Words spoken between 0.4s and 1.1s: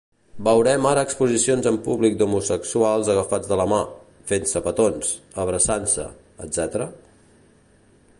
Veurem ara